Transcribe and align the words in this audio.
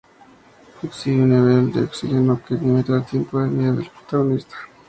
Existe 0.81 1.11
un 1.11 1.29
nivel 1.29 1.71
de 1.71 1.83
oxígeno 1.83 2.41
que 2.43 2.55
limita 2.55 2.95
el 2.95 3.05
tiempo 3.05 3.39
de 3.39 3.49
vida 3.51 3.71
del 3.71 3.91
protagonista. 3.91 4.55